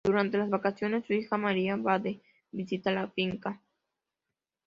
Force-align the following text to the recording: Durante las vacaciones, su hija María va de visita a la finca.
Durante 0.03 0.39
las 0.39 0.49
vacaciones, 0.49 1.05
su 1.05 1.13
hija 1.13 1.37
María 1.37 1.75
va 1.75 1.99
de 1.99 2.19
visita 2.51 2.89
a 2.89 2.93
la 2.93 3.07
finca. 3.11 3.61